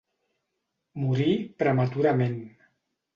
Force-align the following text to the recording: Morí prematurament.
Morí 1.01 1.29
prematurament. 1.63 2.39